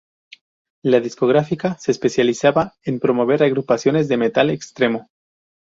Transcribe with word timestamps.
La 0.83 0.99
discográfica 0.99 1.77
se 1.77 1.91
especializaba 1.91 2.73
en 2.83 2.99
promover 2.99 3.43
agrupaciones 3.43 4.07
de 4.07 4.17
metal 4.17 4.49
extremo. 4.49 5.09